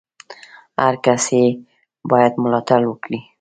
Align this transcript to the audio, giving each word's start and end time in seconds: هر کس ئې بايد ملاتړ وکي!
هر 0.81 0.93
کس 1.05 1.23
ئې 1.35 1.45
بايد 2.09 2.33
ملاتړ 2.43 2.81
وکي! 2.87 3.17